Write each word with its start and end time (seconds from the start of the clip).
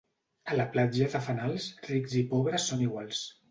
A 0.53 0.55
la 0.55 0.65
Platja 0.75 1.09
de 1.17 1.21
Fanals, 1.27 1.69
rics 1.91 2.19
i 2.25 2.27
pobres 2.35 2.69
són 2.73 2.85
iguals. 2.89 3.25